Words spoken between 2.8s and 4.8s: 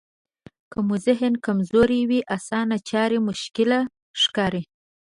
چارې مشکله ښکاري.